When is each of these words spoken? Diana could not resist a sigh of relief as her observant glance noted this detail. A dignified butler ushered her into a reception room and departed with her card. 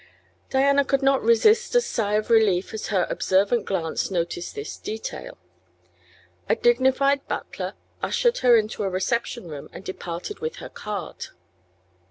Diana 0.49 0.83
could 0.83 1.03
not 1.03 1.21
resist 1.21 1.75
a 1.75 1.79
sigh 1.79 2.13
of 2.13 2.31
relief 2.31 2.73
as 2.73 2.87
her 2.87 3.05
observant 3.07 3.65
glance 3.67 4.09
noted 4.09 4.45
this 4.55 4.77
detail. 4.77 5.37
A 6.49 6.55
dignified 6.55 7.27
butler 7.27 7.75
ushered 8.01 8.39
her 8.39 8.57
into 8.57 8.81
a 8.81 8.89
reception 8.89 9.47
room 9.47 9.69
and 9.71 9.83
departed 9.83 10.39
with 10.39 10.55
her 10.55 10.69
card. 10.69 11.27